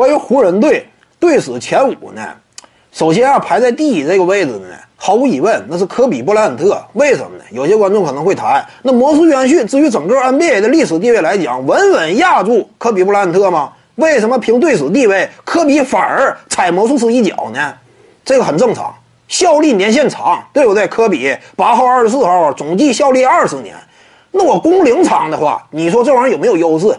[0.00, 0.86] 关于湖人队
[1.18, 2.26] 队史前五呢，
[2.90, 6.82] 首先啊，排在第一这个位置的呢，毫无疑问那是科比布莱恩特。
[6.94, 7.44] 为什么呢？
[7.50, 13.74] 有些观众可能会谈，那魔术约逊至于整个 NBA 的历史地位来讲，稳稳压住科比布莱恩特吗？
[13.96, 17.74] 为什么凭队史地位，科比反而踩魔术师一脚呢？
[18.24, 18.94] 这个很正常，
[19.28, 20.88] 效力年限长，对不对？
[20.88, 23.76] 科比八号、二十四号总计效力二十年，
[24.30, 26.98] 那我工龄长的话，你说这玩意儿有没有优势？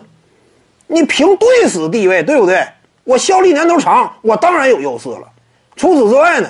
[0.85, 2.63] 你凭队史地位，对不对？
[3.03, 5.23] 我效力年头长，我当然有优势了。
[5.75, 6.49] 除此之外呢，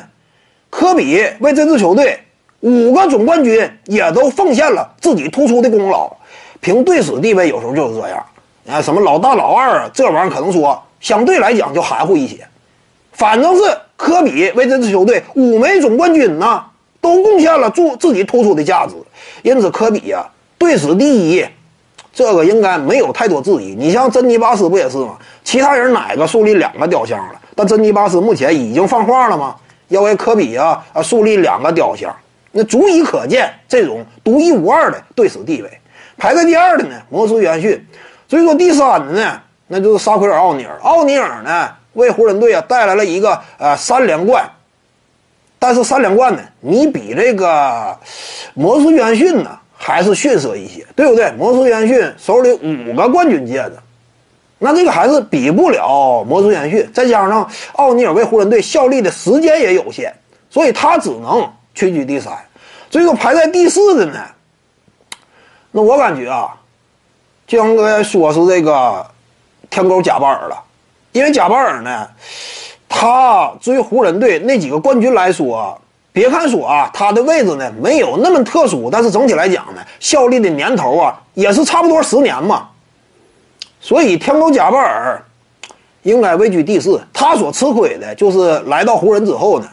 [0.70, 2.20] 科比为这支球队
[2.59, 6.12] 五个总冠军也都奉献了自己突出的功劳。
[6.59, 8.26] 凭队史地位，有时候就是这样。
[8.70, 12.38] 啊，什么老大老二啊，这玩意儿可能说相对来讲就含糊一些。
[13.13, 13.63] 反正是
[13.98, 16.63] 科比为这支球队五枚总冠军呢，
[16.99, 18.93] 都贡献了自自己突出的价值。
[19.41, 20.26] 因此，科比呀，
[20.57, 21.45] 队史第一，
[22.13, 23.75] 这个应该没有太多质疑。
[23.75, 25.17] 你像珍妮巴斯不也是吗？
[25.43, 27.39] 其他人哪个树立两个雕像了？
[27.55, 29.55] 但珍妮巴斯目前已经放话了吗？
[29.87, 32.15] 要为科比啊啊树立两个雕像，
[32.51, 35.70] 那足以可见这种独一无二的队史地位。
[36.18, 37.85] 排在第二的呢，魔术约翰逊。
[38.29, 40.77] 所以说第三的呢，那就是沙奎尔·奥尼尔。
[40.81, 44.49] 奥尼尔呢，为湖人队啊带来了一个呃三连冠。
[45.59, 47.98] 但是三连冠呢，你比这个
[48.53, 51.32] 魔术约翰逊呢还是逊色一些，对不对？
[51.32, 53.74] 魔术约逊手里五个冠军戒指，
[54.60, 56.87] 那这个还是比不了魔术约逊。
[56.93, 60.13] 再加上奥尼尔为湖人队效力的时间也有限，
[60.52, 62.32] 所以他只能屈居第三。
[62.91, 64.19] 最后排在第四的呢，
[65.72, 66.56] 那我感觉啊。
[67.47, 69.06] 就像刚才说是这个
[69.69, 70.63] 天狗贾巴尔了，
[71.12, 72.07] 因为贾巴尔呢，
[72.88, 75.81] 他对于湖人队那几个冠军来说，
[76.13, 82.68] 别看说啊，他的位置呢没有那么特殊，但是整体来讲呢，效力的年头啊也是差不多十年嘛。
[83.79, 85.23] 所以天狗贾巴尔
[86.03, 87.01] 应该位居第四。
[87.13, 89.68] 他所吃亏的就是来到湖人之后呢，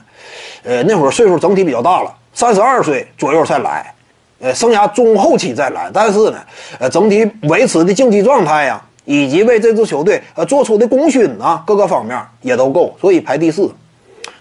[0.62, 3.92] 呃，那会儿岁数整体比较大了，三十二岁左右才来。
[4.40, 6.38] 呃，生涯中后期再来，但是呢，
[6.78, 13.68] 呃，整体维持的竞技状态呀，以及为这支球队呃做出的功勋啊，各个方面也都够，所以排第四。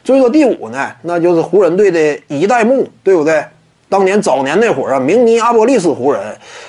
[0.07, 3.43] 所以说第五呢，那就是湖人队的一代目，对不对？
[3.89, 6.21] 当年早年那会儿啊，明尼阿波利斯湖人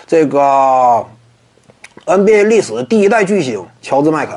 [0.08, 1.06] 这个
[2.04, 4.36] NBA 历史第一代巨星乔治麦肯。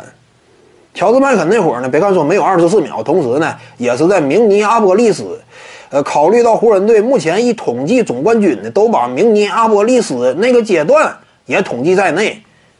[0.93, 5.41] 乔治麦肯那会儿呢，别看说没有二十四秒，同时呢，也是在明尼阿波利斯。
[5.89, 11.11] 呃，考虑到湖人队目前一统计总冠军呢，都把明尼阿波利斯那个阶段
[11.47, 12.39] 也统计在内，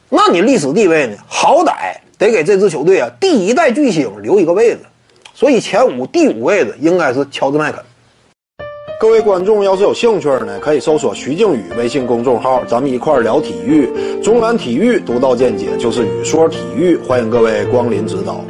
[0.09, 1.15] 那你历史地位呢？
[1.25, 4.81] 好歹得给这支球队啊第一代巨星留一个位置，
[5.33, 7.83] 所以前五第五位的应该是乔治麦肯。
[8.99, 13.89] 各位观众要是有兴趣呢，可以搜索徐静宇微信公众号，咱们一块聊体育，
[14.21, 18.45] 中南体育独到见解就是语说体育，欢迎各位光临指导。